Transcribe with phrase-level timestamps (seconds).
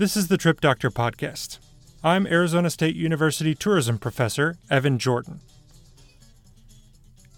[0.00, 1.58] This is the Trip Doctor Podcast.
[2.02, 5.40] I'm Arizona State University tourism professor Evan Jordan.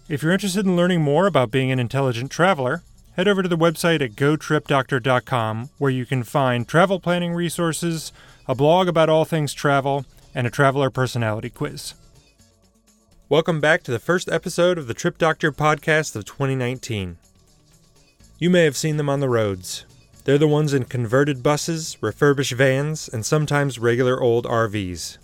[0.07, 2.81] If you're interested in learning more about being an intelligent traveler,
[3.17, 8.13] head over to the website at gotripdoctor.com where you can find travel planning resources,
[8.47, 11.95] a blog about all things travel, and a traveler personality quiz.
[13.27, 17.17] Welcome back to the first episode of the Trip Doctor podcast of 2019.
[18.39, 19.83] You may have seen them on the roads.
[20.25, 25.17] They're the ones in converted buses, refurbished vans, and sometimes regular old RVs.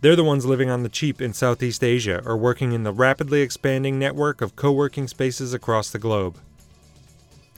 [0.00, 3.40] They're the ones living on the cheap in Southeast Asia or working in the rapidly
[3.40, 6.38] expanding network of co working spaces across the globe.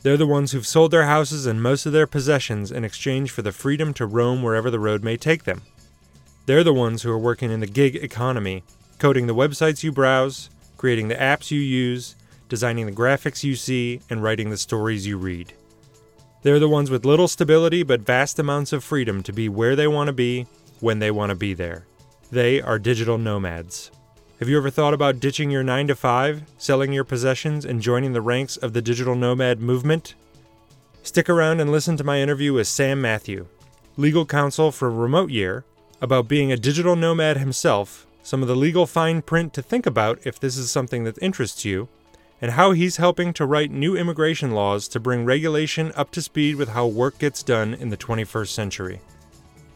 [0.03, 3.41] They're the ones who've sold their houses and most of their possessions in exchange for
[3.41, 5.63] the freedom to roam wherever the road may take them.
[6.45, 8.65] They're the ones who are working in the gig economy,
[8.99, 12.17] coding the websites you browse, creating the apps you use,
[12.49, 15.55] designing the graphics you see, and writing the stories you read.
[16.43, 19.87] They're the ones with little stability but vast amounts of freedom to be where they
[19.87, 20.47] want to be,
[20.81, 21.87] when they want to be there.
[22.33, 23.93] They are digital nomads.
[24.41, 28.13] Have you ever thought about ditching your 9 to 5, selling your possessions, and joining
[28.13, 30.17] the ranks of the digital nomad movement?
[31.05, 33.47] Stick around and listen to my interview with Sam Matthew,
[33.97, 35.65] legal counsel for Remote Year,
[36.01, 40.19] about being a digital nomad himself, some of the legal fine print to think about
[40.25, 41.89] if this is something that interests you,
[42.43, 46.57] and how he's helping to write new immigration laws to bring regulation up to speed
[46.57, 49.01] with how work gets done in the 21st century.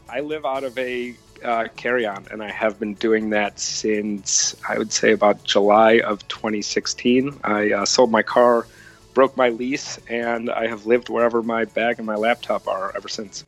[0.09, 4.55] I live out of a uh, carry on, and I have been doing that since
[4.67, 7.39] I would say about July of 2016.
[7.43, 8.67] I uh, sold my car,
[9.13, 13.07] broke my lease, and I have lived wherever my bag and my laptop are ever
[13.07, 13.45] since.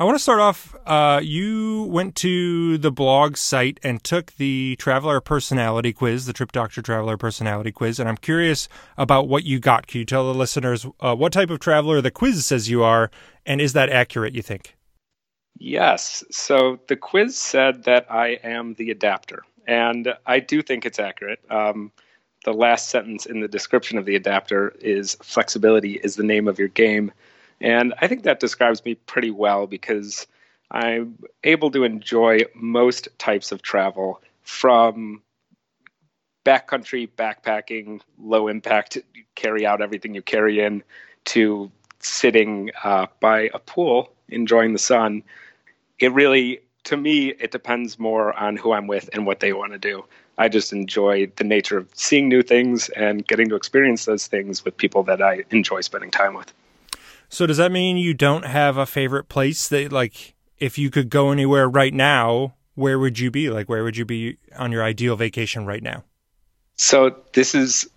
[0.00, 0.76] I want to start off.
[0.86, 6.52] Uh, you went to the blog site and took the Traveler Personality Quiz, the Trip
[6.52, 9.88] Doctor Traveler Personality Quiz, and I'm curious about what you got.
[9.88, 13.10] Can you tell the listeners uh, what type of traveler the quiz says you are,
[13.44, 14.36] and is that accurate?
[14.36, 14.76] You think?
[15.56, 16.22] Yes.
[16.30, 21.40] So the quiz said that I am the adapter, and I do think it's accurate.
[21.50, 21.90] Um,
[22.44, 26.56] the last sentence in the description of the adapter is "Flexibility is the name of
[26.56, 27.10] your game."
[27.60, 30.26] And I think that describes me pretty well because
[30.70, 35.22] I'm able to enjoy most types of travel from
[36.44, 38.98] backcountry backpacking, low impact,
[39.34, 40.82] carry out everything you carry in,
[41.26, 41.70] to
[42.00, 45.22] sitting uh, by a pool enjoying the sun.
[45.98, 49.72] It really, to me, it depends more on who I'm with and what they want
[49.72, 50.04] to do.
[50.38, 54.64] I just enjoy the nature of seeing new things and getting to experience those things
[54.64, 56.52] with people that I enjoy spending time with.
[57.28, 61.10] So does that mean you don't have a favorite place that like if you could
[61.10, 63.50] go anywhere right now, where would you be?
[63.50, 66.04] Like where would you be on your ideal vacation right now?
[66.76, 67.88] So this is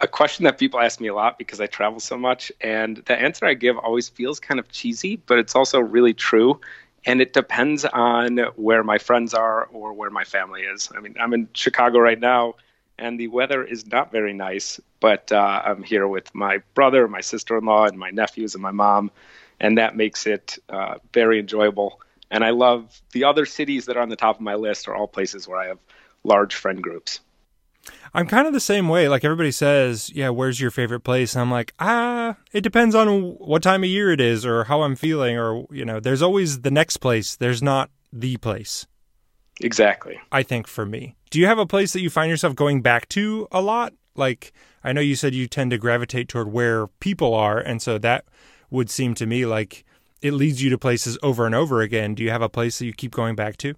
[0.00, 3.18] a question that people ask me a lot because I travel so much and the
[3.18, 6.60] answer I give always feels kind of cheesy, but it's also really true
[7.06, 10.90] and it depends on where my friends are or where my family is.
[10.94, 12.56] I mean, I'm in Chicago right now
[12.98, 14.80] and the weather is not very nice.
[15.00, 19.10] But uh, I'm here with my brother, my sister-in-law, and my nephews and my mom,
[19.60, 22.00] and that makes it uh, very enjoyable.
[22.30, 24.94] And I love the other cities that are on the top of my list are
[24.94, 25.78] all places where I have
[26.24, 27.20] large friend groups.
[28.14, 29.08] I'm kind of the same way.
[29.08, 31.34] Like everybody says, yeah, where's your favorite place?
[31.34, 34.82] And I'm like, ah, it depends on what time of year it is or how
[34.82, 37.36] I'm feeling or, you know, there's always the next place.
[37.36, 38.86] There's not the place.
[39.60, 40.20] Exactly.
[40.30, 41.16] I think for me.
[41.30, 43.94] Do you have a place that you find yourself going back to a lot?
[44.14, 44.52] Like,
[44.84, 47.58] I know you said you tend to gravitate toward where people are.
[47.58, 48.24] And so that
[48.70, 49.84] would seem to me like
[50.22, 52.14] it leads you to places over and over again.
[52.14, 53.74] Do you have a place that you keep going back to?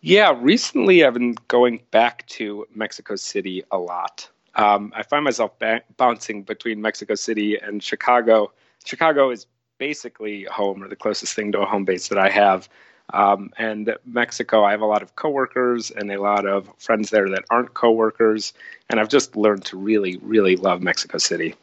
[0.00, 4.28] Yeah, recently I've been going back to Mexico City a lot.
[4.54, 8.52] Um, I find myself ba- bouncing between Mexico City and Chicago.
[8.84, 9.46] Chicago is
[9.78, 12.68] basically home or the closest thing to a home base that I have.
[13.12, 17.28] Um, and Mexico, I have a lot of coworkers and a lot of friends there
[17.30, 18.52] that aren't coworkers,
[18.90, 21.54] and I've just learned to really, really love Mexico City.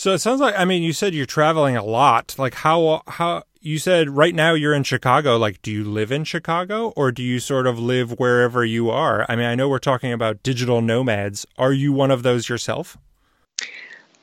[0.00, 2.34] So it sounds like I mean you said you're traveling a lot.
[2.38, 5.36] Like how how you said right now you're in Chicago.
[5.36, 9.26] Like do you live in Chicago or do you sort of live wherever you are?
[9.28, 11.44] I mean I know we're talking about digital nomads.
[11.58, 12.96] Are you one of those yourself?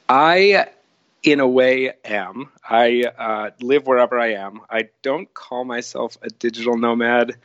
[0.10, 0.68] I
[1.27, 2.50] in a way am.
[2.63, 4.62] I uh, live wherever I am.
[4.69, 7.35] I don't call myself a digital nomad,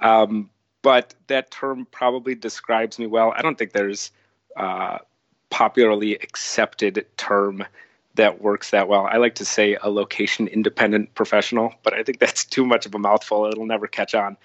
[0.00, 0.48] um,
[0.80, 3.34] but that term probably describes me well.
[3.36, 4.12] I don't think there's
[4.56, 5.00] a
[5.50, 7.64] popularly accepted term
[8.14, 9.08] that works that well.
[9.10, 12.94] I like to say a location independent professional, but I think that's too much of
[12.94, 13.46] a mouthful.
[13.46, 14.36] It'll never catch on.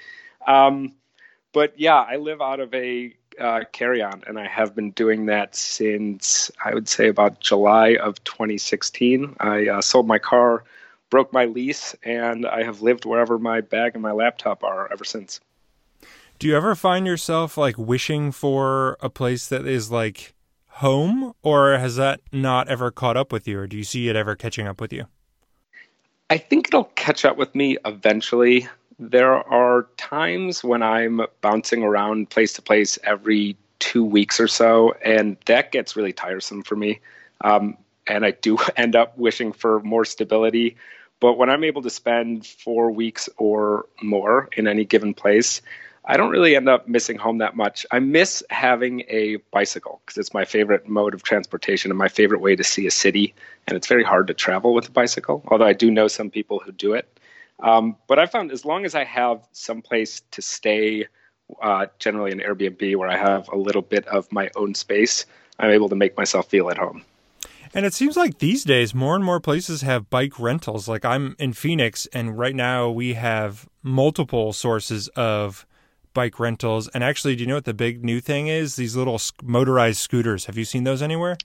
[0.47, 0.94] Um,
[1.53, 5.25] but yeah, I live out of a uh, carry on, and I have been doing
[5.27, 9.35] that since I would say about July of 2016.
[9.39, 10.63] I uh, sold my car,
[11.09, 15.03] broke my lease, and I have lived wherever my bag and my laptop are ever
[15.03, 15.39] since.
[16.39, 20.33] Do you ever find yourself like wishing for a place that is like
[20.67, 24.15] home, or has that not ever caught up with you, or do you see it
[24.15, 25.05] ever catching up with you?
[26.29, 28.67] I think it'll catch up with me eventually.
[28.99, 34.94] There are times when I'm bouncing around place to place every two weeks or so,
[35.03, 36.99] and that gets really tiresome for me.
[37.41, 37.77] Um,
[38.07, 40.77] and I do end up wishing for more stability.
[41.19, 45.61] But when I'm able to spend four weeks or more in any given place,
[46.05, 47.85] I don't really end up missing home that much.
[47.91, 52.39] I miss having a bicycle because it's my favorite mode of transportation and my favorite
[52.39, 53.33] way to see a city.
[53.67, 56.59] And it's very hard to travel with a bicycle, although I do know some people
[56.59, 57.16] who do it.
[57.59, 61.07] Um, but I found as long as I have some place to stay,
[61.62, 65.25] uh, generally an Airbnb where I have a little bit of my own space,
[65.59, 67.04] I'm able to make myself feel at home.
[67.74, 70.88] And it seems like these days more and more places have bike rentals.
[70.88, 75.65] Like I'm in Phoenix, and right now we have multiple sources of
[76.13, 76.88] bike rentals.
[76.89, 78.75] And actually, do you know what the big new thing is?
[78.75, 80.45] These little motorized scooters.
[80.45, 81.38] Have you seen those anywhere?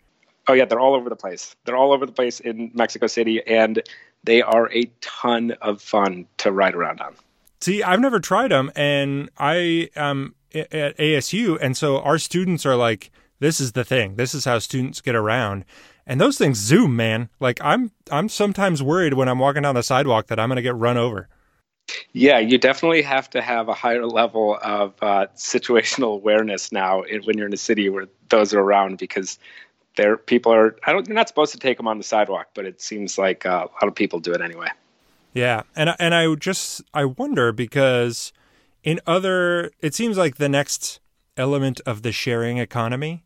[0.48, 1.54] Oh yeah, they're all over the place.
[1.64, 3.82] They're all over the place in Mexico City, and
[4.24, 7.14] they are a ton of fun to ride around on.
[7.60, 12.76] See, I've never tried them, and I am at ASU, and so our students are
[12.76, 14.16] like, "This is the thing.
[14.16, 15.64] This is how students get around."
[16.06, 17.28] And those things zoom, man.
[17.38, 20.62] Like I'm, I'm sometimes worried when I'm walking down the sidewalk that I'm going to
[20.62, 21.28] get run over.
[22.12, 27.36] Yeah, you definitely have to have a higher level of uh, situational awareness now when
[27.38, 29.38] you're in a city where those are around because
[29.96, 30.76] there people are.
[30.84, 31.06] I don't.
[31.06, 33.74] You're not supposed to take them on the sidewalk, but it seems like uh, a
[33.74, 34.68] lot of people do it anyway.
[35.34, 38.32] Yeah, and and I just I wonder because
[38.82, 41.00] in other, it seems like the next
[41.36, 43.24] element of the sharing economy,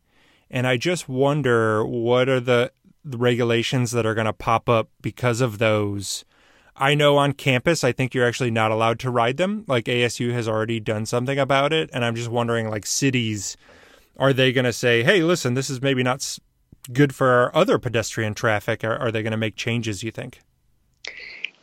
[0.50, 2.72] and I just wonder what are the,
[3.04, 6.24] the regulations that are going to pop up because of those
[6.78, 9.64] I know on campus, I think you're actually not allowed to ride them.
[9.66, 11.88] Like ASU has already done something about it.
[11.92, 13.56] And I'm just wondering, like, cities,
[14.18, 16.38] are they going to say, hey, listen, this is maybe not
[16.92, 18.84] good for our other pedestrian traffic?
[18.84, 20.40] Or are they going to make changes, you think?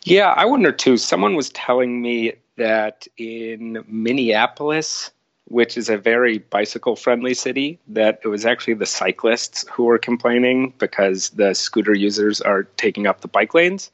[0.04, 0.98] Yeah, I wonder too.
[0.98, 5.12] Someone was telling me that in Minneapolis,
[5.46, 9.98] which is a very bicycle friendly city, that it was actually the cyclists who were
[9.98, 13.92] complaining because the scooter users are taking up the bike lanes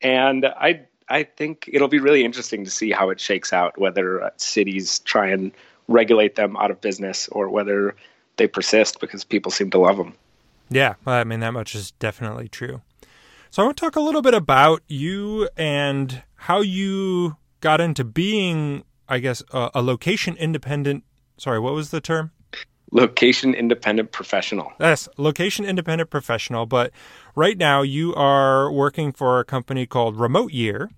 [0.00, 3.78] and I I think it'll be really interesting to see how it shakes out.
[3.78, 5.52] Whether cities try and
[5.88, 7.96] regulate them out of business or whether
[8.36, 10.14] they persist because people seem to love them.
[10.70, 12.82] Yeah, I mean that much is definitely true.
[13.50, 18.04] So I want to talk a little bit about you and how you got into
[18.04, 21.04] being, I guess, a, a location independent.
[21.38, 22.32] Sorry, what was the term?
[22.92, 24.72] location independent professional.
[24.80, 26.66] Yes, location independent professional.
[26.66, 26.92] But
[27.34, 30.90] right now you are working for a company called Remote Year.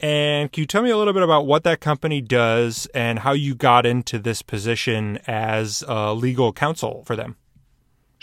[0.00, 3.32] And can you tell me a little bit about what that company does and how
[3.32, 7.36] you got into this position as a legal counsel for them?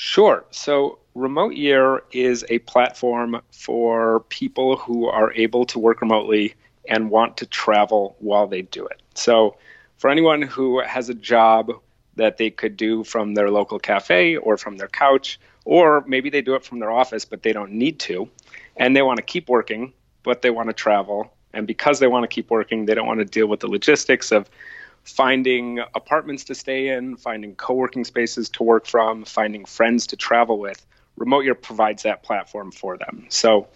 [0.03, 0.43] Sure.
[0.50, 6.55] So, Remote Year is a platform for people who are able to work remotely
[6.89, 9.00] and want to travel while they do it.
[9.13, 9.58] So,
[9.98, 11.72] for anyone who has a job
[12.15, 16.41] that they could do from their local cafe or from their couch, or maybe they
[16.41, 18.27] do it from their office, but they don't need to.
[18.77, 19.93] And they want to keep working,
[20.24, 21.31] but they want to travel.
[21.53, 24.31] And because they want to keep working, they don't want to deal with the logistics
[24.31, 24.50] of
[25.03, 30.15] finding apartments to stay in, finding co working spaces to work from, finding friends to
[30.15, 30.86] travel with.
[31.17, 33.25] Remote Year provides that platform for them.
[33.29, 33.67] So,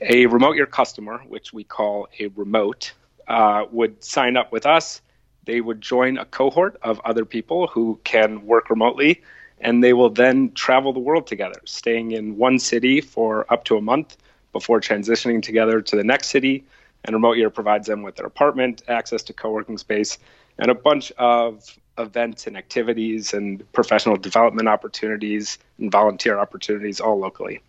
[0.00, 2.92] a Remote Year customer, which we call a remote,
[3.28, 5.00] uh, would sign up with us
[5.44, 9.22] they would join a cohort of other people who can work remotely,
[9.60, 13.76] and they will then travel the world together, staying in one city for up to
[13.76, 14.16] a month
[14.52, 16.64] before transitioning together to the next city.
[17.04, 20.18] And Remote Year provides them with their apartment, access to co working space,
[20.58, 27.18] and a bunch of events and activities and professional development opportunities and volunteer opportunities all
[27.18, 27.60] locally.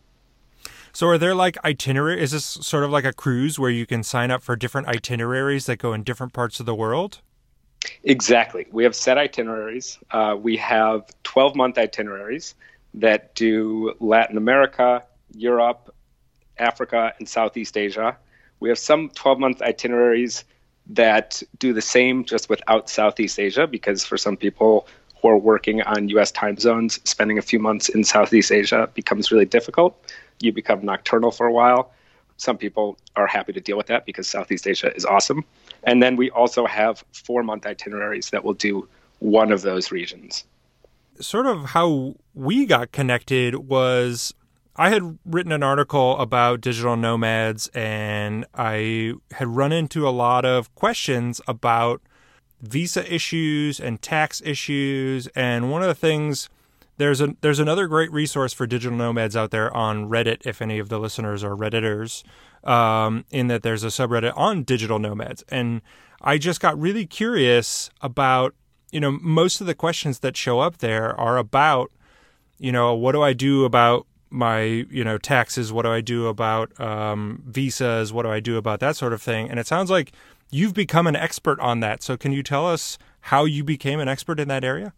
[0.94, 2.22] So are there like itinerary?
[2.22, 5.66] Is this sort of like a cruise where you can sign up for different itineraries
[5.66, 7.20] that go in different parts of the world?
[8.04, 8.66] Exactly.
[8.72, 10.00] We have set itineraries.
[10.12, 12.56] Uh, we have 12 month itineraries
[12.96, 15.04] that do Latin America,
[15.36, 15.94] Europe,
[16.58, 18.18] Africa, and Southeast Asia.
[18.60, 20.46] We have some 12 month itineraries
[20.88, 24.88] that do the same just without Southeast Asia because for some people
[25.22, 29.32] who are working on US time zones, spending a few months in Southeast Asia becomes
[29.32, 30.00] really difficult.
[30.42, 31.92] you become nocturnal for a while.
[32.38, 35.46] Some people are happy to deal with that because Southeast Asia is awesome.
[35.84, 38.88] And then we also have four month itineraries that will do
[39.20, 40.44] one of those regions.
[41.22, 44.34] Sort of how we got connected was
[44.78, 50.44] I had written an article about digital nomads and I had run into a lot
[50.44, 52.02] of questions about
[52.62, 55.28] visa issues and tax issues.
[55.28, 56.50] And one of the things
[56.98, 60.80] there's a there's another great resource for digital nomads out there on Reddit if any
[60.80, 62.24] of the listeners are redditors
[62.64, 65.44] um, in that there's a subreddit on digital nomads.
[65.50, 65.82] And
[66.22, 68.56] I just got really curious about
[68.92, 71.92] you know most of the questions that show up there are about
[72.60, 74.06] you know what do I do about
[74.36, 78.58] my you know taxes what do I do about um, visas what do I do
[78.58, 80.12] about that sort of thing and it sounds like
[80.52, 84.08] you've become an expert on that so can you tell us how you became an
[84.08, 84.94] expert in that area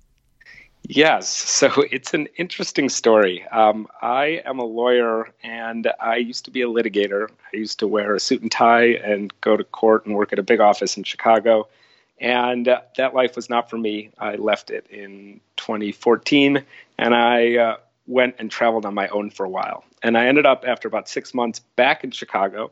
[0.87, 3.45] Yes, so it's an interesting story.
[3.47, 7.29] Um, I am a lawyer and I used to be a litigator.
[7.53, 10.39] I used to wear a suit and tie and go to court and work at
[10.39, 11.67] a big office in Chicago.
[12.19, 14.09] And uh, that life was not for me.
[14.17, 16.63] I left it in 2014
[16.97, 17.77] and I uh,
[18.07, 19.83] went and traveled on my own for a while.
[20.01, 22.71] And I ended up, after about six months, back in Chicago.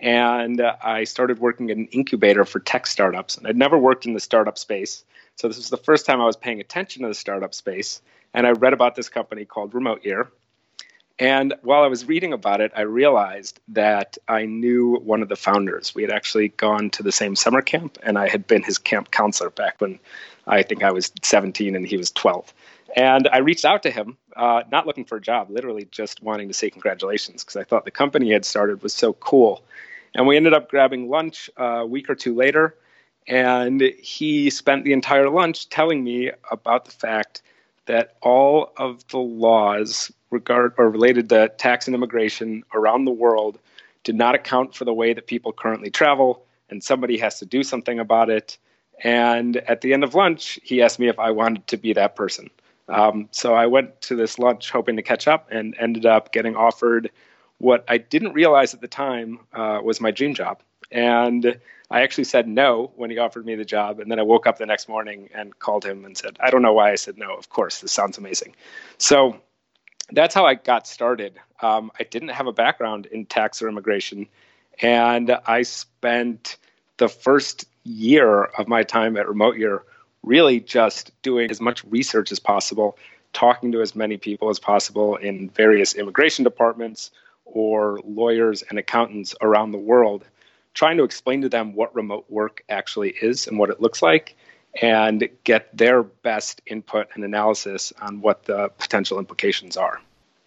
[0.00, 3.36] And uh, I started working in an incubator for tech startups.
[3.36, 5.04] And I'd never worked in the startup space.
[5.38, 8.02] So this was the first time I was paying attention to the startup space,
[8.34, 10.28] and I read about this company called Remote Year.
[11.20, 15.36] And while I was reading about it, I realized that I knew one of the
[15.36, 15.94] founders.
[15.94, 19.12] We had actually gone to the same summer camp, and I had been his camp
[19.12, 20.00] counselor back when
[20.48, 22.52] I think I was 17 and he was 12.
[22.96, 26.48] And I reached out to him, uh, not looking for a job, literally just wanting
[26.48, 29.62] to say congratulations because I thought the company he had started was so cool.
[30.14, 32.74] And we ended up grabbing lunch uh, a week or two later.
[33.26, 37.42] And he spent the entire lunch telling me about the fact
[37.84, 43.58] that all of the laws regard or related to tax and immigration around the world
[44.04, 47.62] did not account for the way that people currently travel, and somebody has to do
[47.62, 48.56] something about it.
[49.02, 52.16] And at the end of lunch, he asked me if I wanted to be that
[52.16, 52.50] person.
[52.88, 56.56] Um, so I went to this lunch hoping to catch up and ended up getting
[56.56, 57.10] offered
[57.58, 60.62] what I didn't realize at the time uh, was my dream job.
[60.90, 61.58] And
[61.90, 64.00] I actually said no when he offered me the job.
[64.00, 66.62] And then I woke up the next morning and called him and said, I don't
[66.62, 67.34] know why I said no.
[67.34, 68.54] Of course, this sounds amazing.
[68.96, 69.36] So
[70.12, 71.38] that's how I got started.
[71.60, 74.26] Um, I didn't have a background in tax or immigration.
[74.80, 76.56] And I spent
[76.98, 79.82] the first year of my time at Remote Year
[80.22, 82.98] really just doing as much research as possible,
[83.32, 87.10] talking to as many people as possible in various immigration departments
[87.44, 90.24] or lawyers and accountants around the world
[90.78, 94.36] trying to explain to them what remote work actually is and what it looks like
[94.80, 100.00] and get their best input and analysis on what the potential implications are.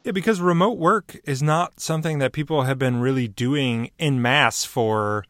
[0.05, 4.63] Yeah, because remote work is not something that people have been really doing in mass
[4.63, 5.25] for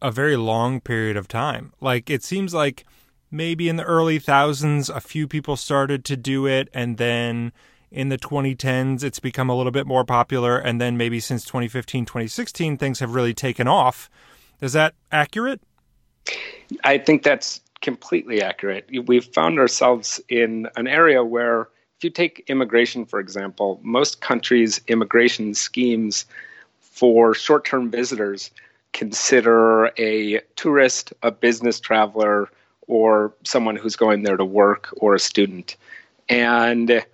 [0.00, 1.72] a very long period of time.
[1.80, 2.86] Like it seems like
[3.34, 7.52] maybe in the early thousands a few people started to do it and then
[7.90, 12.04] in the 2010s it's become a little bit more popular and then maybe since 2015
[12.04, 14.08] 2016 things have really taken off
[14.60, 15.60] is that accurate?
[16.84, 18.88] I think that's completely accurate.
[19.06, 24.80] We've found ourselves in an area where, if you take immigration, for example, most countries'
[24.88, 26.24] immigration schemes
[26.80, 28.50] for short term visitors
[28.92, 32.48] consider a tourist, a business traveler,
[32.86, 35.76] or someone who's going there to work or a student.
[36.28, 37.04] And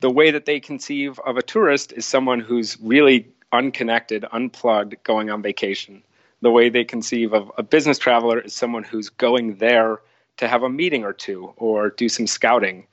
[0.00, 5.30] the way that they conceive of a tourist is someone who's really unconnected, unplugged, going
[5.30, 6.02] on vacation
[6.40, 10.00] the way they conceive of a business traveler is someone who's going there
[10.38, 12.86] to have a meeting or two or do some scouting.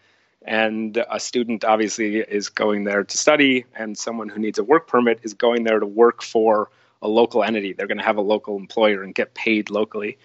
[0.44, 4.88] And a student obviously is going there to study, and someone who needs a work
[4.88, 6.70] permit is going there to work for
[7.02, 7.74] a local entity.
[7.74, 10.18] They're going to have a local employer and get paid locally.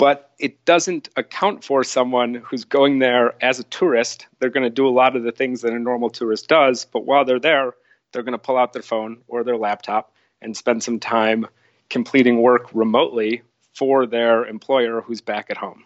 [0.00, 4.26] But it doesn't account for someone who's going there as a tourist.
[4.38, 7.04] They're going to do a lot of the things that a normal tourist does, but
[7.04, 7.74] while they're there,
[8.10, 11.46] they're going to pull out their phone or their laptop and spend some time
[11.90, 13.42] completing work remotely
[13.74, 15.84] for their employer who's back at home.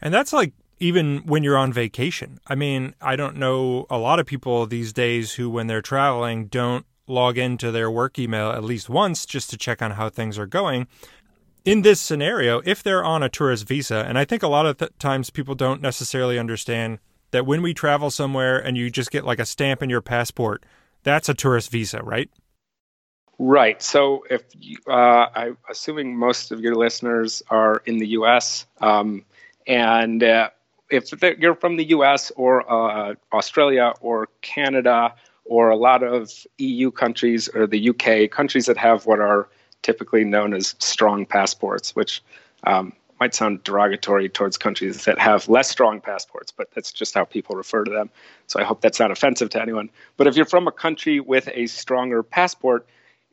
[0.00, 2.38] And that's like even when you're on vacation.
[2.46, 6.46] I mean, I don't know a lot of people these days who, when they're traveling,
[6.46, 10.38] don't log into their work email at least once just to check on how things
[10.38, 10.86] are going.
[11.64, 14.76] In this scenario, if they're on a tourist visa, and I think a lot of
[14.76, 16.98] th- times people don't necessarily understand
[17.30, 20.66] that when we travel somewhere and you just get like a stamp in your passport,
[21.04, 22.28] that's a tourist visa, right?
[23.38, 23.82] Right.
[23.82, 29.24] So, if you, uh, I'm assuming most of your listeners are in the U.S., um,
[29.66, 30.50] and uh,
[30.90, 32.30] if you're from the U.S.
[32.36, 35.14] or uh, Australia or Canada
[35.46, 39.48] or a lot of EU countries or the UK, countries that have what are
[39.84, 42.22] typically known as strong passports, which
[42.66, 47.24] um, might sound derogatory towards countries that have less strong passports, but that's just how
[47.24, 48.10] people refer to them.
[48.48, 49.90] So I hope that's not offensive to anyone.
[50.16, 52.86] But if you're from a country with a stronger passport,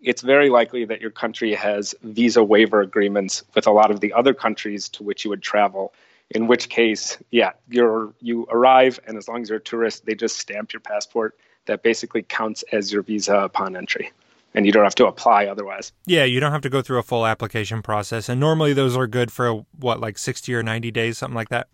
[0.03, 4.13] it's very likely that your country has visa waiver agreements with a lot of the
[4.13, 5.93] other countries to which you would travel.
[6.31, 10.15] In which case, yeah, you're you arrive, and as long as you're a tourist, they
[10.15, 11.37] just stamp your passport.
[11.65, 14.11] That basically counts as your visa upon entry
[14.53, 15.93] and you don't have to apply otherwise.
[16.05, 18.29] Yeah, you don't have to go through a full application process.
[18.29, 21.67] And normally those are good for what, like 60 or 90 days, something like that?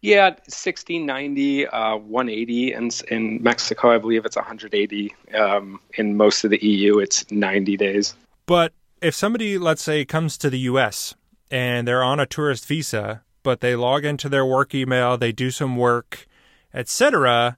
[0.00, 2.72] Yeah, 60, 90, uh, 180.
[2.72, 5.14] And in Mexico, I believe it's 180.
[5.34, 8.14] Um, in most of the EU, it's 90 days.
[8.46, 11.14] But if somebody, let's say, comes to the US
[11.50, 15.50] and they're on a tourist visa, but they log into their work email, they do
[15.50, 16.26] some work,
[16.72, 17.56] etc.,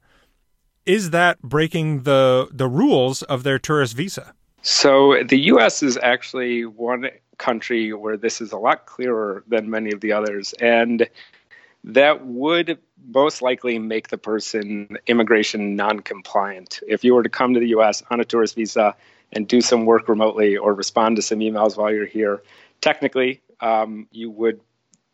[0.86, 4.34] is that breaking the the rules of their tourist visa?
[4.62, 5.82] So the U.S.
[5.82, 7.08] is actually one
[7.38, 11.08] country where this is a lot clearer than many of the others, and
[11.84, 16.80] that would most likely make the person immigration non-compliant.
[16.86, 18.02] If you were to come to the U.S.
[18.10, 18.94] on a tourist visa
[19.32, 22.42] and do some work remotely or respond to some emails while you're here,
[22.82, 24.60] technically um, you would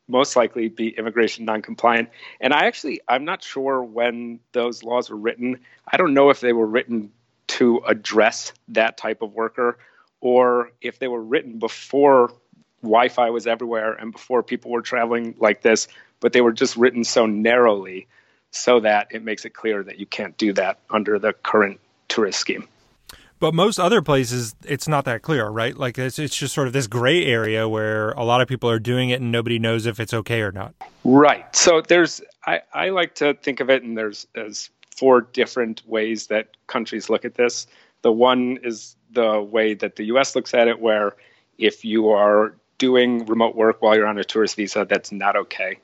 [0.08, 2.08] most likely be immigration non-compliant.
[2.40, 5.58] And I actually I'm not sure when those laws were written.
[5.86, 7.10] I don't know if they were written
[7.48, 9.78] to address that type of worker
[10.20, 12.32] or if they were written before
[12.82, 15.88] Wi-Fi was everywhere and before people were traveling like this,
[16.20, 18.06] but they were just written so narrowly
[18.50, 22.38] so that it makes it clear that you can't do that under the current tourist
[22.38, 22.66] scheme.
[23.38, 25.76] But most other places, it's not that clear, right?
[25.76, 28.78] Like it's it's just sort of this gray area where a lot of people are
[28.78, 30.74] doing it and nobody knows if it's okay or not.
[31.04, 31.54] Right.
[31.54, 36.28] So there's I, I like to think of it and there's as four different ways
[36.28, 37.66] that countries look at this.
[38.02, 40.34] The one is the way that the U.S.
[40.34, 41.14] looks at it, where
[41.58, 45.78] if you are doing remote work while you're on a tourist visa, that's not okay.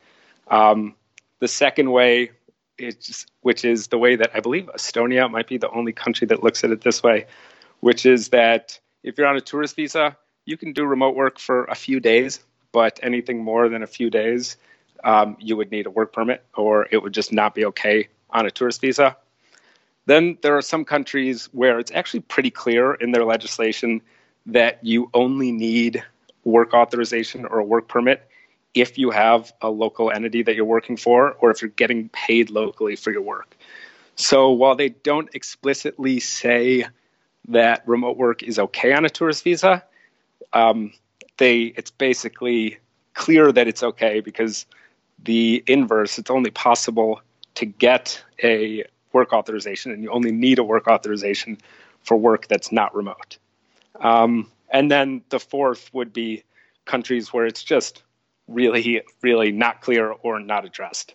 [0.49, 0.95] Um,
[1.41, 2.31] the second way
[3.41, 6.65] which is the way that I believe Estonia might be the only country that looks
[6.65, 7.27] at it this way,
[7.81, 11.65] which is that if you're on a tourist visa, you can do remote work for
[11.65, 12.41] a few days,
[12.73, 14.57] but anything more than a few days,
[15.05, 18.47] um, you would need a work permit, or it would just not be okay on
[18.47, 19.17] a tourist visa.
[20.07, 24.01] Then there are some countries where it's actually pretty clear in their legislation
[24.47, 26.03] that you only need
[26.45, 28.29] work authorization or a work permit
[28.75, 32.51] if you have a local entity that you're working for or if you're getting paid
[32.51, 33.57] locally for your work.
[34.17, 36.87] So while they don't explicitly say
[37.49, 39.83] that remote work is okay on a tourist visa,
[40.53, 40.93] um,
[41.39, 42.79] they it's basically
[43.15, 44.67] clear that it's okay because
[45.25, 47.21] the inverse it's only possible
[47.55, 51.59] to get a work authorization and you only need a work authorization
[52.03, 53.39] for work that's not remote.
[54.01, 56.43] Um, and then the fourth would be
[56.87, 58.03] countries where it's just
[58.49, 61.15] really, really not clear or not addressed.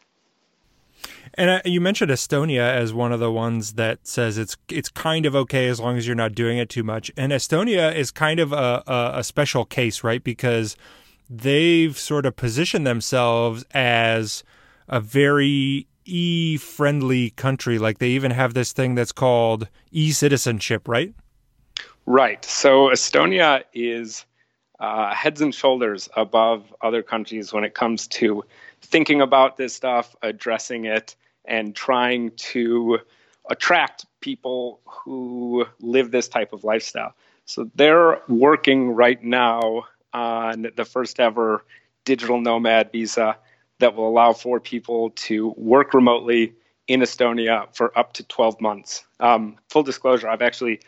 [1.35, 5.25] And uh, you mentioned Estonia as one of the ones that says it's it's kind
[5.25, 7.11] of okay as long as you're not doing it too much.
[7.15, 10.23] And Estonia is kind of a, a, a special case, right?
[10.23, 10.75] Because
[11.29, 14.43] they've sort of positioned themselves as
[14.87, 17.77] a very e-friendly country.
[17.77, 21.13] Like they even have this thing that's called e-citizenship, right?
[22.05, 22.43] Right.
[22.45, 24.25] So Estonia is
[24.79, 28.43] uh, heads and shoulders above other countries when it comes to
[28.81, 32.99] thinking about this stuff, addressing it, and trying to
[33.49, 37.13] attract people who live this type of lifestyle.
[37.45, 41.63] So they're working right now on the first ever
[42.05, 43.37] digital nomad visa
[43.79, 46.53] that will allow for people to work remotely
[46.87, 49.05] in Estonia for up to 12 months.
[49.19, 50.81] Um, full disclosure, I've actually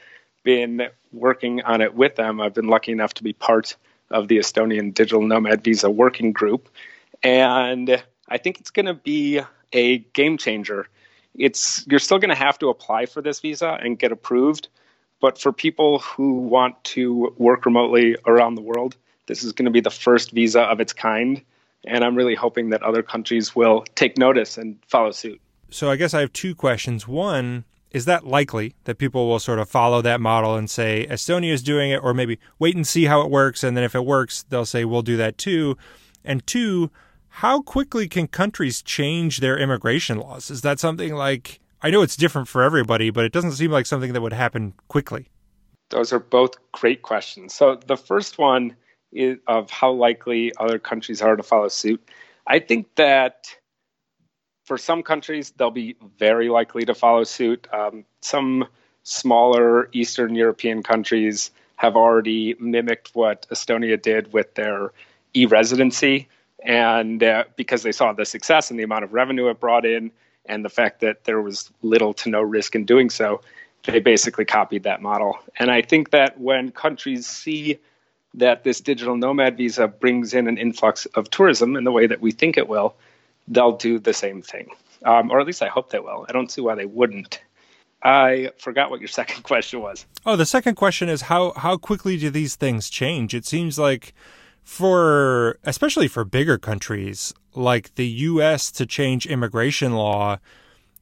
[0.43, 2.39] been working on it with them.
[2.39, 3.76] I've been lucky enough to be part
[4.12, 6.69] of the Estonian Digital Nomad Visa Working Group.
[7.24, 9.41] And I think it's going to be
[9.74, 10.88] a game changer.
[11.36, 14.67] It's you're still going to have to apply for this visa and get approved,
[15.22, 18.95] but for people who want to work remotely around the world,
[19.28, 21.41] this is going to be the first visa of its kind,
[21.86, 25.39] and I'm really hoping that other countries will take notice and follow suit.
[25.69, 27.08] So I guess I have two questions.
[27.08, 31.52] One, is that likely that people will sort of follow that model and say Estonia
[31.52, 34.06] is doing it, or maybe wait and see how it works, and then if it
[34.06, 35.78] works, they'll say we'll do that too?
[36.23, 36.91] And two,
[37.30, 40.52] how quickly can countries change their immigration laws?
[40.52, 43.86] Is that something like I know it's different for everybody, but it doesn't seem like
[43.86, 45.30] something that would happen quickly.
[45.89, 47.54] Those are both great questions.
[47.54, 48.75] So the first one
[49.12, 52.04] is of how likely other countries are to follow suit.
[52.47, 53.56] I think that
[54.69, 57.67] for some countries, they'll be very likely to follow suit.
[57.73, 58.67] Um, some
[59.01, 64.91] smaller Eastern European countries have already mimicked what Estonia did with their
[65.34, 66.27] e residency.
[66.63, 70.12] And uh, because they saw the success and the amount of revenue it brought in,
[70.45, 73.41] and the fact that there was little to no risk in doing so,
[73.86, 75.39] they basically copied that model.
[75.58, 77.79] And I think that when countries see
[78.36, 82.21] that this digital nomad visa brings in an influx of tourism in the way that
[82.21, 82.93] we think it will,
[83.49, 84.69] they'll do the same thing.
[85.03, 86.25] Um, or at least I hope they will.
[86.29, 87.41] I don't see why they wouldn't.
[88.03, 90.05] I forgot what your second question was.
[90.25, 93.33] Oh, the second question is how how quickly do these things change?
[93.33, 94.13] It seems like
[94.63, 100.38] for especially for bigger countries like the US to change immigration law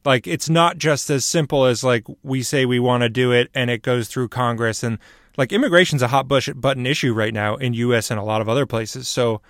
[0.06, 3.50] like it's not just as simple as like we say we want to do it
[3.54, 4.98] and it goes through Congress and
[5.36, 8.64] like immigration's a hot button issue right now in US and a lot of other
[8.64, 9.06] places.
[9.06, 9.42] So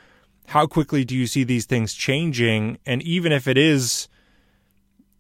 [0.49, 4.09] how quickly do you see these things changing and even if it is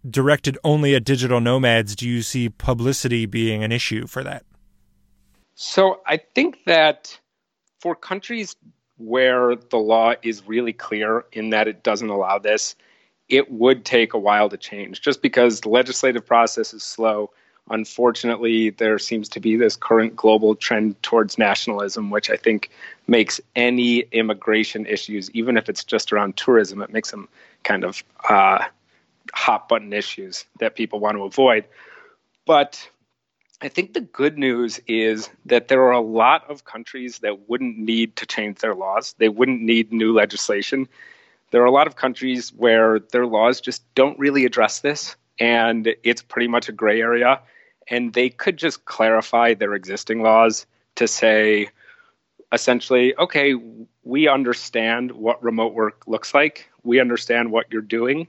[0.09, 4.45] directed only at digital nomads, do you see publicity being an issue for that?
[5.55, 7.19] So I think that
[7.81, 8.57] for countries
[8.97, 12.75] where the law is really clear in that it doesn't allow this,
[13.29, 17.31] it would take a while to change just because the legislative process is slow.
[17.71, 22.71] Unfortunately, there seems to be this current global trend towards nationalism, which I think
[23.07, 27.29] makes any immigration issues, even if it's just around tourism, it makes them
[27.65, 28.65] kind of uh,
[29.33, 31.65] hot button issues that people want to avoid.
[32.47, 32.89] But
[33.61, 37.77] I think the good news is that there are a lot of countries that wouldn't
[37.77, 39.15] need to change their laws.
[39.19, 40.89] They wouldn't need new legislation.
[41.51, 45.95] There are a lot of countries where their laws just don't really address this, and
[46.03, 47.41] it's pretty much a gray area.
[47.91, 51.69] And they could just clarify their existing laws to say,
[52.53, 53.55] essentially, okay,
[54.05, 58.29] we understand what remote work looks like, we understand what you're doing.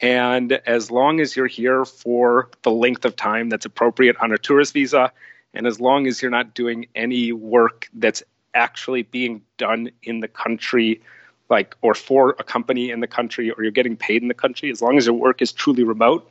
[0.00, 4.38] And as long as you're here for the length of time that's appropriate on a
[4.38, 5.12] tourist visa,
[5.54, 8.22] and as long as you're not doing any work that's
[8.54, 11.00] actually being done in the country,
[11.48, 14.70] like or for a company in the country, or you're getting paid in the country,
[14.70, 16.30] as long as your work is truly remote,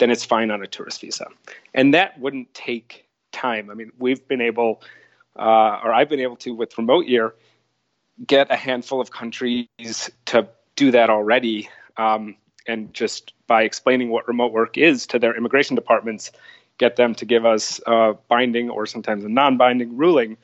[0.00, 1.26] then it's fine on a tourist visa.
[1.74, 3.70] And that wouldn't take time.
[3.70, 4.82] I mean, we've been able,
[5.38, 7.34] uh, or I've been able to, with Remote Year,
[8.26, 9.68] get a handful of countries
[10.26, 11.68] to do that already.
[11.96, 12.36] Um,
[12.66, 16.32] and just by explaining what remote work is to their immigration departments,
[16.78, 20.38] get them to give us a binding or sometimes a non binding ruling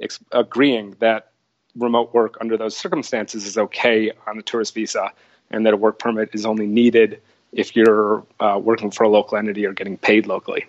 [0.00, 1.32] ex- agreeing that
[1.76, 5.10] remote work under those circumstances is okay on a tourist visa
[5.50, 7.20] and that a work permit is only needed
[7.52, 10.66] if you're uh, working for a local entity or getting paid locally.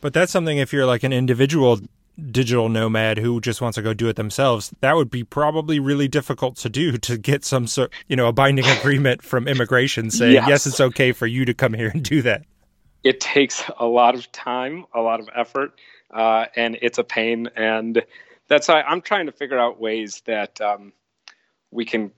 [0.00, 1.80] But that's something if you're like an individual
[2.30, 6.08] digital nomad who just wants to go do it themselves, that would be probably really
[6.08, 10.34] difficult to do to get some sort, you know, a binding agreement from immigration saying,
[10.34, 10.48] yes.
[10.48, 12.44] yes, it's okay for you to come here and do that.
[13.02, 15.72] It takes a lot of time, a lot of effort,
[16.12, 17.48] uh, and it's a pain.
[17.56, 18.02] And
[18.48, 20.92] that's why I'm trying to figure out ways that um,
[21.70, 22.12] we can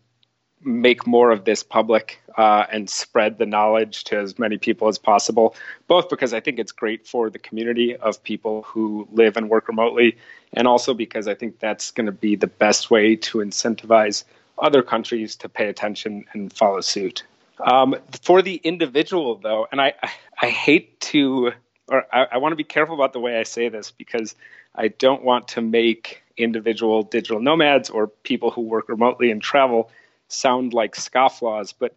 [0.65, 4.99] make more of this public uh, and spread the knowledge to as many people as
[4.99, 5.55] possible,
[5.87, 9.69] both because I think it's great for the community of people who live and work
[9.69, 10.17] remotely,
[10.53, 14.25] and also because I think that's going to be the best way to incentivize
[14.59, 17.25] other countries to pay attention and follow suit.
[17.61, 20.11] Um, for the individual, though, and I, I,
[20.43, 21.53] I hate to,
[21.89, 24.35] or I, I want to be careful about the way I say this because
[24.75, 29.91] I don't want to make individual digital nomads or people who work remotely and travel
[30.35, 31.95] sound like scofflaws, but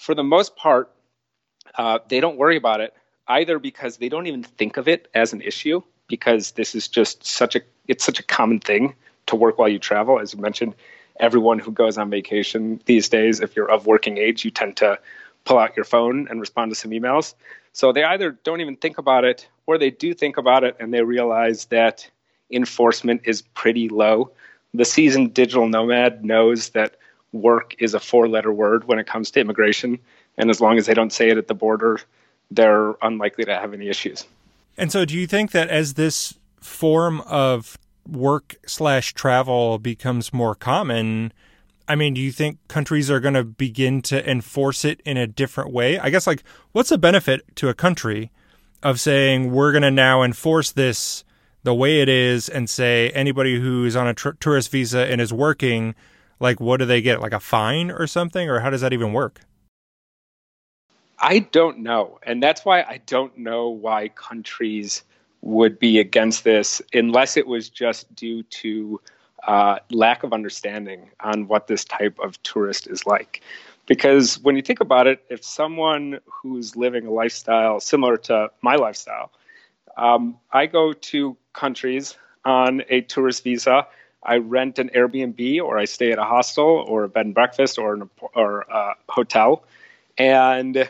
[0.00, 0.90] for the most part,
[1.76, 2.94] uh, they don't worry about it
[3.28, 7.24] either because they don't even think of it as an issue because this is just
[7.24, 8.94] such a it's such a common thing
[9.26, 10.18] to work while you travel.
[10.18, 10.74] As you mentioned,
[11.18, 14.98] everyone who goes on vacation these days, if you're of working age, you tend to
[15.44, 17.34] pull out your phone and respond to some emails.
[17.72, 20.92] So they either don't even think about it or they do think about it and
[20.92, 22.08] they realize that
[22.50, 24.30] enforcement is pretty low.
[24.74, 26.96] The seasoned digital nomad knows that
[27.32, 29.98] work is a four letter word when it comes to immigration.
[30.38, 32.00] And as long as they don't say it at the border,
[32.50, 34.26] they're unlikely to have any issues.
[34.76, 40.54] And so, do you think that as this form of work slash travel becomes more
[40.54, 41.32] common,
[41.86, 45.26] I mean, do you think countries are going to begin to enforce it in a
[45.26, 45.98] different way?
[45.98, 46.42] I guess, like,
[46.72, 48.30] what's the benefit to a country
[48.82, 51.24] of saying we're going to now enforce this
[51.64, 55.32] the way it is and say anybody who's on a tr- tourist visa and is
[55.32, 55.94] working
[56.40, 57.20] like what do they get?
[57.20, 58.48] Like a fine or something?
[58.48, 59.40] Or how does that even work?
[61.18, 62.18] I don't know.
[62.24, 65.04] And that's why i don't know why countries
[65.42, 69.00] would be against this unless it was just due to
[69.48, 73.42] uh, lack of understanding on what this type of tourist is like.
[73.86, 78.76] Because when you think about it if someone who's living a lifestyle similar to my
[78.76, 79.30] lifestyle
[79.96, 83.86] Um, I go to countries on a tourist visa.
[84.22, 87.78] I rent an Airbnb or I stay at a hostel or a bed and breakfast
[87.78, 89.64] or, an, or a hotel.
[90.16, 90.88] And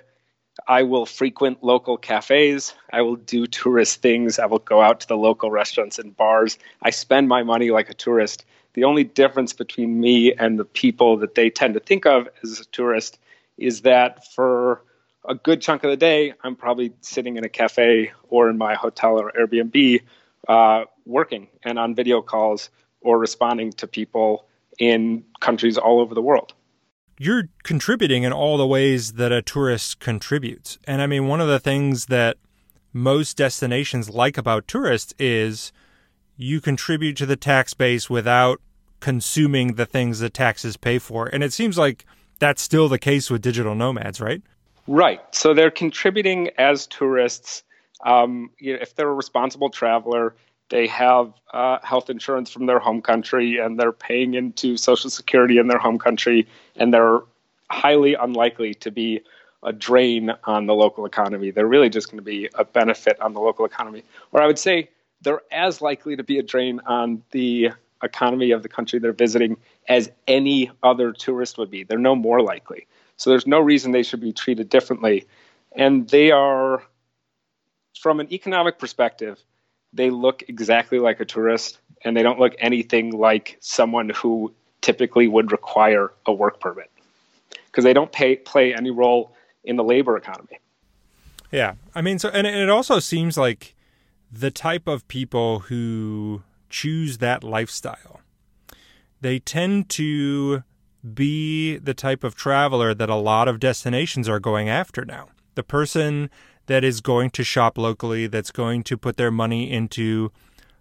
[0.68, 2.74] I will frequent local cafes.
[2.92, 4.38] I will do tourist things.
[4.38, 6.58] I will go out to the local restaurants and bars.
[6.82, 8.44] I spend my money like a tourist.
[8.74, 12.60] The only difference between me and the people that they tend to think of as
[12.60, 13.18] a tourist
[13.58, 14.82] is that for
[15.28, 18.74] a good chunk of the day, I'm probably sitting in a cafe or in my
[18.74, 20.02] hotel or Airbnb
[20.48, 22.70] uh, working and on video calls
[23.04, 24.46] or responding to people
[24.78, 26.54] in countries all over the world
[27.22, 30.78] you're contributing in all the ways that a tourist contributes.
[30.88, 32.36] And I mean, one of the things that
[32.92, 35.72] most destinations like about tourists is
[36.36, 38.60] you contribute to the tax base without
[38.98, 41.26] consuming the things that taxes pay for.
[41.26, 42.04] And it seems like
[42.38, 44.42] that's still the case with digital nomads, right?
[44.88, 45.20] Right.
[45.30, 47.62] So they're contributing as tourists.
[48.04, 50.34] Um, if they're a responsible traveler,
[50.72, 55.58] they have uh, health insurance from their home country and they're paying into Social Security
[55.58, 57.20] in their home country, and they're
[57.70, 59.20] highly unlikely to be
[59.62, 61.50] a drain on the local economy.
[61.50, 64.02] They're really just going to be a benefit on the local economy.
[64.32, 64.88] Or I would say
[65.20, 69.58] they're as likely to be a drain on the economy of the country they're visiting
[69.90, 71.84] as any other tourist would be.
[71.84, 72.86] They're no more likely.
[73.18, 75.26] So there's no reason they should be treated differently.
[75.72, 76.82] And they are,
[78.00, 79.38] from an economic perspective,
[79.92, 85.28] they look exactly like a tourist and they don't look anything like someone who typically
[85.28, 86.90] would require a work permit
[87.66, 90.58] because they don't pay, play any role in the labor economy.
[91.50, 91.74] Yeah.
[91.94, 93.74] I mean, so, and it also seems like
[94.30, 98.20] the type of people who choose that lifestyle,
[99.20, 100.64] they tend to
[101.14, 105.28] be the type of traveler that a lot of destinations are going after now.
[105.54, 106.30] The person
[106.66, 110.30] that is going to shop locally, that's going to put their money into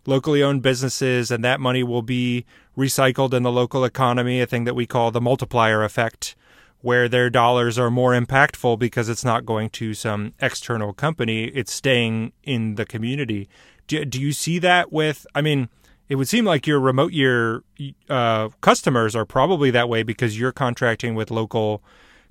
[0.05, 2.45] locally owned businesses, and that money will be
[2.77, 6.35] recycled in the local economy, a thing that we call the multiplier effect,
[6.81, 11.71] where their dollars are more impactful because it's not going to some external company, it's
[11.71, 13.47] staying in the community.
[13.87, 15.69] Do, do you see that with, I mean,
[16.09, 17.63] it would seem like your remote year
[18.09, 21.83] uh, customers are probably that way because you're contracting with local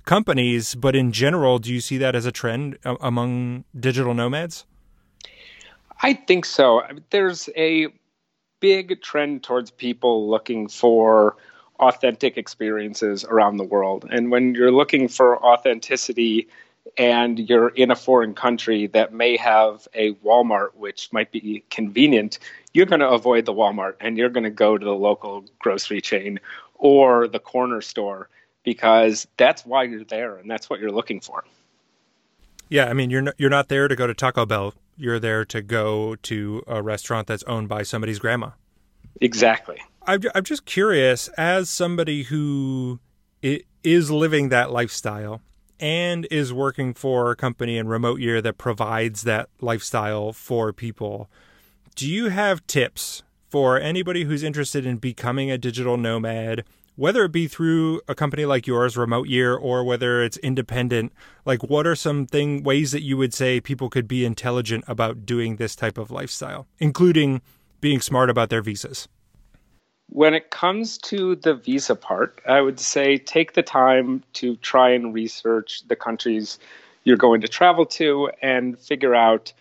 [0.05, 4.65] companies, but in general, do you see that as a trend among digital nomads?
[6.03, 6.81] I think so.
[7.11, 7.87] There's a
[8.59, 11.35] big trend towards people looking for
[11.79, 14.07] authentic experiences around the world.
[14.09, 16.47] And when you're looking for authenticity
[16.97, 22.39] and you're in a foreign country that may have a Walmart, which might be convenient,
[22.73, 26.01] you're going to avoid the Walmart and you're going to go to the local grocery
[26.01, 26.39] chain
[26.75, 28.29] or the corner store
[28.63, 31.43] because that's why you're there and that's what you're looking for.
[32.69, 34.73] Yeah, I mean you're not, you're not there to go to Taco Bell.
[34.97, 38.51] You're there to go to a restaurant that's owned by somebody's grandma.
[39.19, 39.77] Exactly.
[40.05, 42.99] I'm I'm just curious as somebody who
[43.41, 45.41] is living that lifestyle
[45.79, 51.29] and is working for a company in remote year that provides that lifestyle for people.
[51.95, 56.63] Do you have tips for anybody who's interested in becoming a digital nomad
[57.01, 61.11] whether it be through a company like yours, Remote Year, or whether it's independent,
[61.45, 65.25] like what are some thing ways that you would say people could be intelligent about
[65.25, 67.41] doing this type of lifestyle, including
[67.79, 69.07] being smart about their visas?
[70.09, 74.91] When it comes to the visa part, I would say take the time to try
[74.91, 76.59] and research the countries
[77.03, 79.53] you're going to travel to and figure out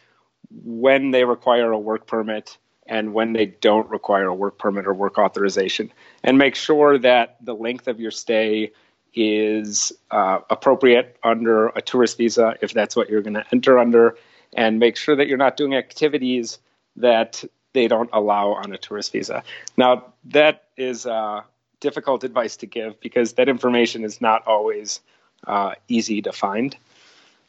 [0.62, 2.58] when they require a work permit
[2.90, 5.90] and when they don't require a work permit or work authorization,
[6.24, 8.72] and make sure that the length of your stay
[9.14, 14.16] is uh, appropriate under a tourist visa if that's what you're going to enter under,
[14.54, 16.58] and make sure that you're not doing activities
[16.96, 19.44] that they don't allow on a tourist visa.
[19.76, 21.42] Now, that is uh,
[21.78, 25.00] difficult advice to give because that information is not always
[25.46, 26.76] uh, easy to find,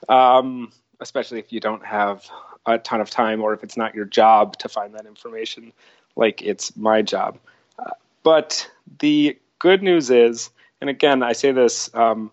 [0.08, 2.30] um, especially if you don't have
[2.66, 5.74] a ton of time or if it's not your job to find that information
[6.16, 7.38] like it's my job.
[7.80, 7.92] Uh,
[8.24, 8.70] but
[9.00, 12.32] the good news is, and again, I say this um,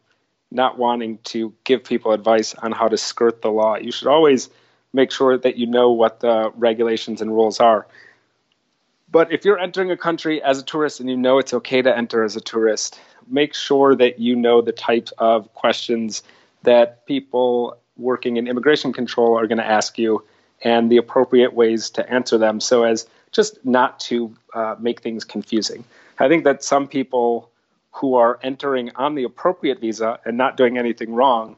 [0.51, 3.77] not wanting to give people advice on how to skirt the law.
[3.77, 4.51] You should always
[4.93, 7.87] make sure that you know what the regulations and rules are.
[9.11, 11.97] But if you're entering a country as a tourist and you know it's okay to
[11.97, 16.23] enter as a tourist, make sure that you know the types of questions
[16.63, 20.25] that people working in immigration control are going to ask you
[20.63, 25.25] and the appropriate ways to answer them so as just not to uh, make things
[25.25, 25.85] confusing.
[26.19, 27.51] I think that some people
[27.93, 31.57] who are entering on the appropriate visa and not doing anything wrong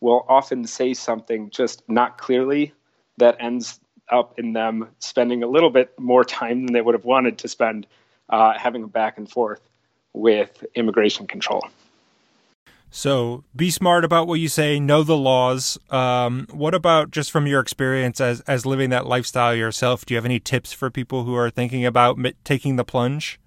[0.00, 2.72] will often say something just not clearly
[3.18, 3.78] that ends
[4.10, 7.48] up in them spending a little bit more time than they would have wanted to
[7.48, 7.86] spend
[8.28, 9.60] uh, having a back and forth
[10.12, 11.62] with immigration control.
[12.94, 14.78] So be smart about what you say.
[14.78, 15.78] Know the laws.
[15.88, 20.04] Um, what about just from your experience as as living that lifestyle yourself?
[20.04, 23.40] Do you have any tips for people who are thinking about taking the plunge?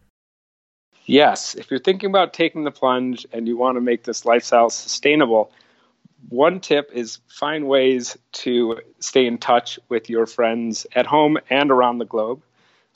[1.06, 4.72] Yes, if you're thinking about taking the plunge and you want to make this lifestyle
[4.72, 5.52] sustainable,
[6.30, 11.70] one tip is find ways to stay in touch with your friends at home and
[11.70, 12.42] around the globe.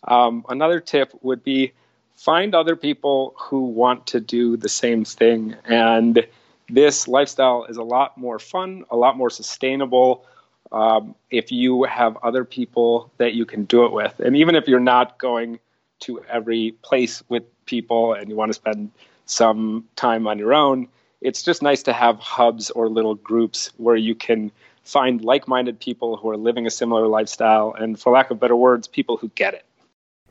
[0.04, 1.74] Um, another tip would be
[2.16, 5.56] find other people who want to do the same thing.
[5.66, 6.26] And
[6.70, 10.26] this lifestyle is a lot more fun, a lot more sustainable
[10.72, 14.20] um, if you have other people that you can do it with.
[14.20, 15.60] And even if you're not going
[16.02, 18.92] to every place with people and you want to spend
[19.26, 20.88] some time on your own,
[21.22, 24.52] it's just nice to have hubs or little groups where you can
[24.84, 28.56] find like minded people who are living a similar lifestyle and, for lack of better
[28.56, 29.66] words, people who get it.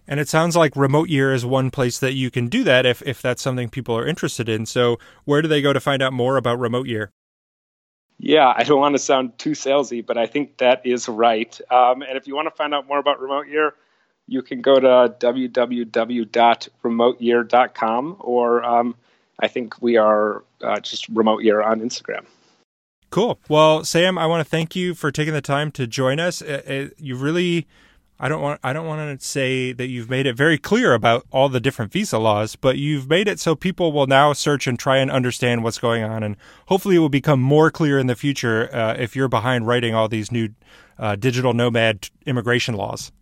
[0.09, 3.03] And it sounds like Remote Year is one place that you can do that if,
[3.03, 4.65] if that's something people are interested in.
[4.65, 7.13] So, where do they go to find out more about Remote Year?
[8.19, 11.57] Yeah, I don't want to sound too salesy, but I think that is right.
[11.71, 13.75] Um, and if you want to find out more about Remote Year,
[14.27, 18.97] you can go to www.remoteyear.com or um,
[19.39, 22.25] I think we are uh, just Remote Year on Instagram.
[23.11, 23.39] Cool.
[23.49, 26.43] Well, Sam, I want to thank you for taking the time to join us.
[26.43, 27.69] It, it, you really
[28.21, 31.25] I don't want I don't want to say that you've made it very clear about
[31.31, 34.79] all the different visa laws, but you've made it so people will now search and
[34.79, 38.17] try and understand what's going on, and hopefully it will become more clear in the
[38.17, 40.49] future uh, if you're behind writing all these new
[40.99, 43.13] uh, digital nomad immigration laws.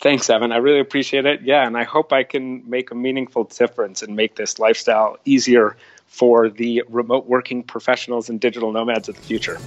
[0.00, 0.52] Thanks, Evan.
[0.52, 1.40] I really appreciate it.
[1.40, 5.76] Yeah, and I hope I can make a meaningful difference and make this lifestyle easier
[6.06, 9.58] for the remote working professionals and digital nomads of the future.